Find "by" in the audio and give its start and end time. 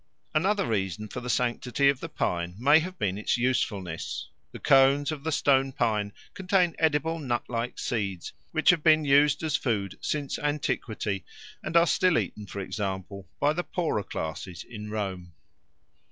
13.39-13.53